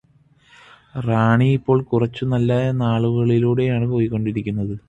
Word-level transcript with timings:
റാണിയിപ്പോൾ 0.99 1.81
കുറച്ച് 1.83 2.25
നല്ല 2.25 2.51
നാളുകളിലൂടെയാണ് 2.81 3.87
പോയികൊണ്ടിരിക്കുന്നത് 3.91 4.75